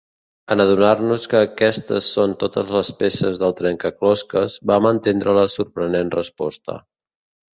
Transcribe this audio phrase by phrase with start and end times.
[0.53, 6.79] En adonar-nos que aquestes són totes les peces del trencaclosques, vam entendre la sorprenent resposta.